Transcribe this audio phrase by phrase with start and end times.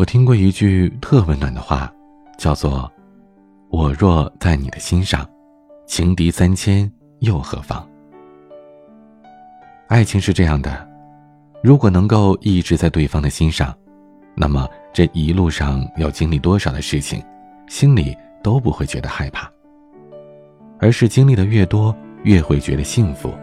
[0.00, 1.92] 我听过一句特温暖的话，
[2.38, 2.90] 叫做
[3.68, 5.28] “我若在你的心上，
[5.86, 7.86] 情敌三千又何妨？”
[9.88, 10.88] 爱情是这样的，
[11.62, 13.76] 如果能够一直在对方的心上，
[14.34, 17.22] 那么这一路上要经历多少的事情，
[17.68, 19.52] 心里都不会觉得害怕，
[20.78, 23.34] 而是经历的越多，越会觉得幸福，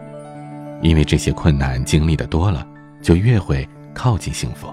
[0.82, 2.68] 因为这些困难经历的多了，
[3.00, 4.68] 就越会靠近幸福。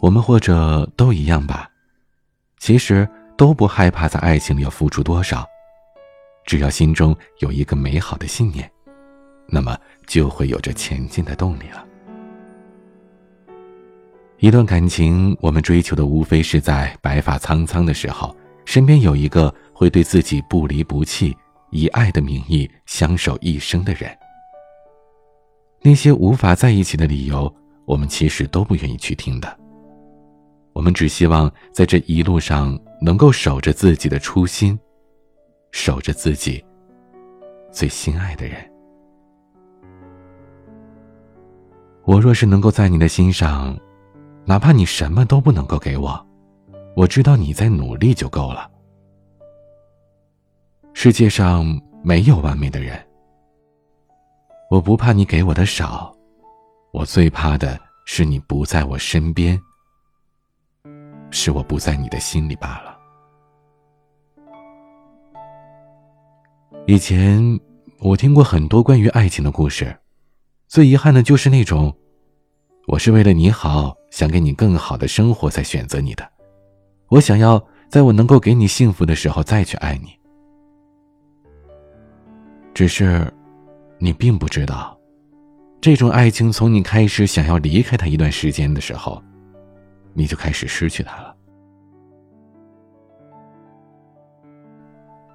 [0.00, 1.70] 我们或者都一样吧，
[2.58, 3.06] 其实
[3.36, 5.46] 都不害怕在爱情里要付出多少，
[6.46, 8.70] 只要心中有一个美好的信念，
[9.46, 11.84] 那么就会有着前进的动力了。
[14.38, 21.36] 一段感情，我们追求的无非是在白发苍苍的时候，身边有一个会对自己不离不弃，
[21.70, 24.10] 以爱的名义相守一生的人。
[25.82, 27.54] 那些无法在一起的理由，
[27.84, 29.59] 我们其实都不愿意去听的。
[30.72, 34.78] 我们只希望在这一路上能够守着自己的初心，
[35.72, 36.64] 守着自己
[37.70, 38.56] 最心爱的人。
[42.04, 43.78] 我若是能够在你的心上，
[44.44, 46.26] 哪怕你什么都不能够给我，
[46.96, 48.70] 我知道你在努力就够了。
[50.92, 52.98] 世界上没有完美的人，
[54.70, 56.14] 我不怕你给我的少，
[56.92, 59.60] 我最怕的是你不在我身边。
[61.30, 62.98] 是我不在你的心里罢了。
[66.86, 67.40] 以前
[67.98, 69.96] 我听过很多关于爱情的故事，
[70.66, 71.94] 最遗憾的就是那种，
[72.88, 76.28] 我是为了你好，想给你更好的生活才选择你的，
[77.08, 80.08] 我想要在我能够给你幸福的时候再去爱你。
[82.74, 83.32] 只是，
[83.98, 84.98] 你并不知道，
[85.80, 89.22] 这种爱情从你开始想要离开他一段时间的时候。
[90.14, 91.34] 你就开始失去他了。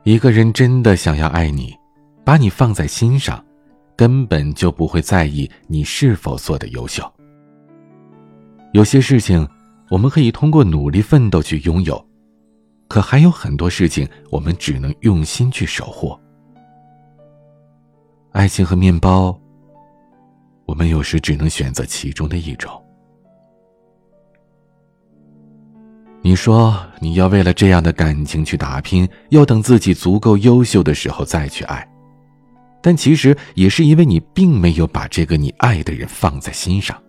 [0.03, 1.75] 一个人真的想要爱你，
[2.23, 3.43] 把你放在心上，
[3.95, 7.11] 根本就不会在意你是否做的优秀。
[8.73, 9.47] 有些事情
[9.89, 12.05] 我们可以通过努力奋斗去拥有，
[12.87, 16.15] 可还有很多事情我们只能用心去守护。
[18.31, 19.35] 爱情和面包，
[20.65, 22.84] 我们有时只能选择其中的一种。
[26.25, 31.87] 你说你要为了这样的感情去打拼，要等自己足够优秀的时候再去爱，
[32.81, 36.99] 但其实也是因为你并没有把这个你爱的人放在心上。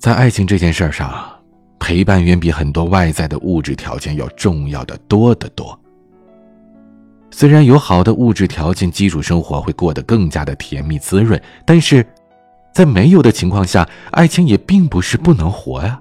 [0.00, 1.24] 在爱情这件事上，
[1.78, 5.78] 陪伴远比很多外在的物质条件要重要的多得多。
[7.30, 12.04] 虽然有好的物质条件，基础生活会过得更加的甜蜜滋润，但是。
[12.72, 16.00] 在没有的情况下，爱情也并不是不能活呀。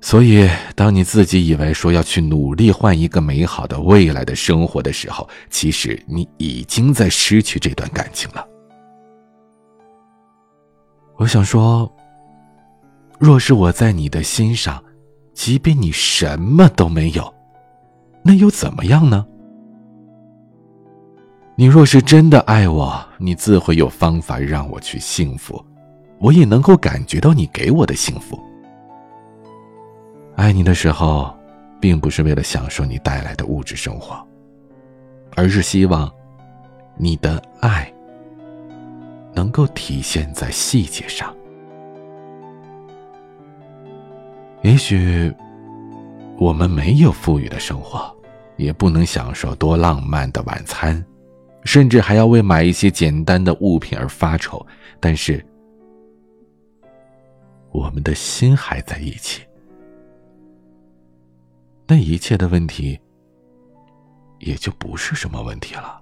[0.00, 8.46] 所以，当你自己以为说要去努力换一个美好的未来的生活的时候，其实你已经在失去这段感情了。
[11.16, 11.92] 我想说，
[13.18, 14.82] 若是我在你的心上，
[15.34, 17.34] 即便你什么都没有，
[18.22, 19.26] 那又怎么样呢？
[21.60, 25.60] 你若是真的爱我，你自会有方法让我去幸福，
[26.20, 28.40] 我也能够感觉到你给我的幸福。
[30.36, 31.36] 爱你的时候，
[31.80, 34.24] 并不是为了享受你带来的物质生活，
[35.34, 36.08] 而是希望
[36.96, 37.92] 你的爱
[39.34, 41.34] 能够体现在细节上。
[44.62, 45.34] 也许
[46.38, 48.16] 我们没有富裕的生活，
[48.54, 51.04] 也不能享受多浪漫的晚餐。
[51.68, 54.66] 甚至还要为买一些简单的物品而发愁，
[54.98, 55.44] 但是
[57.70, 59.42] 我们的心还在一起，
[61.86, 62.98] 那一切的问题
[64.38, 66.00] 也就不是什么问题了。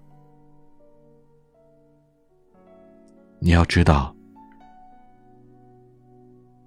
[3.40, 4.14] 你要知道，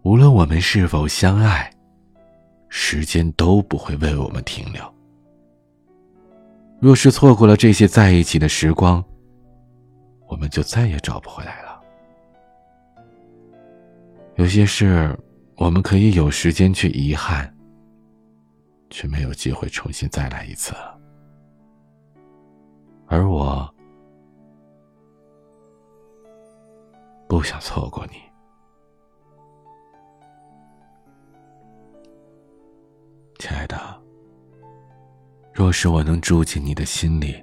[0.02, 1.72] 无论我们是否相爱，
[2.68, 4.99] 时间都不会为我们停留。
[6.82, 9.04] 若是错过了这些在一起的时光，
[10.28, 11.82] 我们就再也找不回来了。
[14.36, 15.14] 有些事，
[15.58, 17.54] 我们可以有时间去遗憾，
[18.90, 20.74] 却没有机会重新再来一次。
[23.08, 23.70] 而我，
[27.28, 28.14] 不想错过你，
[33.40, 33.89] 亲爱的。
[35.60, 37.36] 若是我能住进你的心里，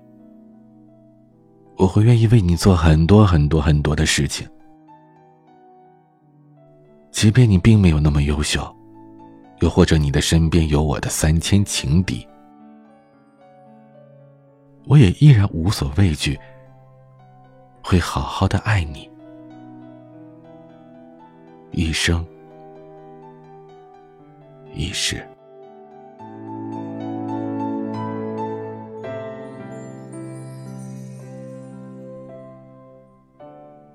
[1.77, 4.49] 我会愿意为你做很多很多很多的事情。
[7.11, 8.75] 即便你并没有那么优秀，
[9.61, 12.27] 又或者你的身边有我的三千情敌，
[14.87, 16.41] 我也依然无所畏惧，
[17.83, 19.11] 会好好的爱你，
[21.71, 22.27] 一生
[24.75, 25.23] 一世。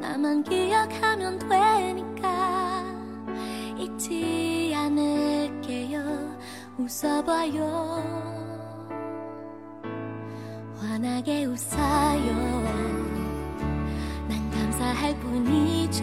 [0.00, 2.82] 나만 기억하면 되니까
[3.76, 6.00] 잊지 않을게요
[6.78, 7.62] 웃어봐요
[10.78, 12.32] 환하게 웃어요
[14.26, 16.02] 난 감사할 뿐이죠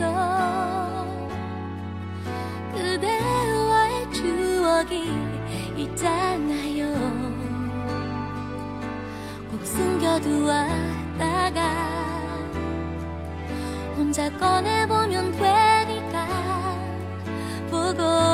[2.75, 5.09] 그대와의 추억이
[5.77, 6.82] 있잖아요
[10.13, 11.61] 숨겨두었다가
[13.95, 16.27] 혼자 꺼내보면 되니까
[17.71, 18.32] 보고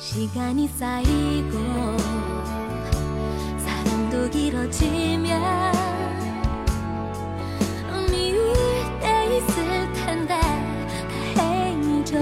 [0.00, 1.58] 시간이 쌓이고
[3.58, 5.72] 사랑도 길어지면
[8.10, 8.54] 미울
[8.98, 10.40] 때 있을 텐데
[11.36, 12.16] 다행이죠.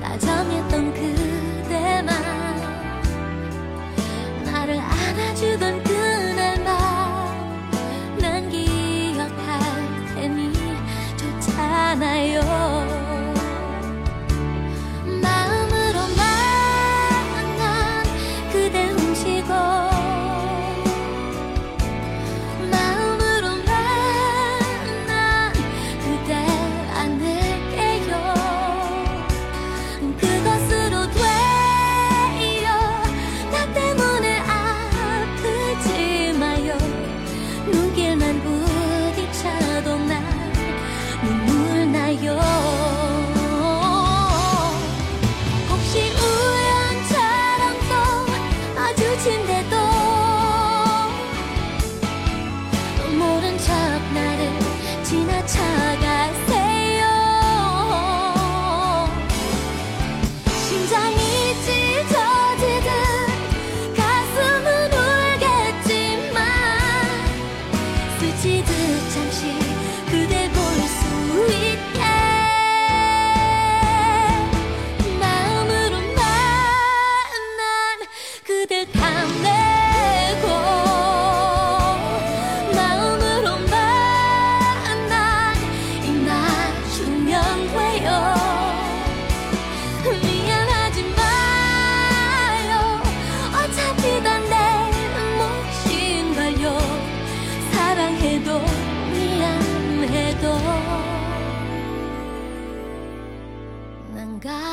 [0.00, 2.16] 다정했던 그대만
[4.46, 6.01] 나를 안아주던 그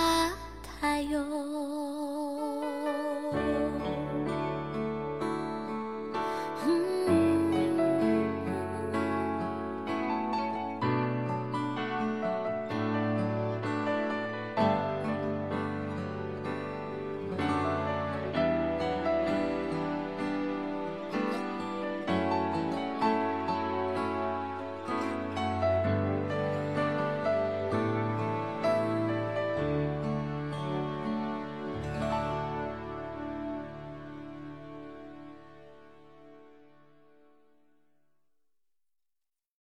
[0.09, 0.31] 啊，
[0.81, 2.08] 太呦。